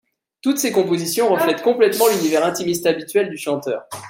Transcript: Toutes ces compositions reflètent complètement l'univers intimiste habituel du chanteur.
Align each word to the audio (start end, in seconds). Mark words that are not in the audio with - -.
Toutes 0.41 0.57
ces 0.57 0.71
compositions 0.71 1.29
reflètent 1.31 1.61
complètement 1.61 2.07
l'univers 2.07 2.43
intimiste 2.43 2.87
habituel 2.87 3.29
du 3.29 3.37
chanteur. 3.37 3.83